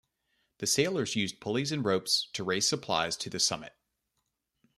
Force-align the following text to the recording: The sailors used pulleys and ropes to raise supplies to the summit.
The 0.57 0.65
sailors 0.65 1.15
used 1.15 1.39
pulleys 1.39 1.71
and 1.71 1.85
ropes 1.85 2.27
to 2.33 2.43
raise 2.43 2.67
supplies 2.67 3.15
to 3.17 3.29
the 3.29 3.39
summit. 3.39 3.73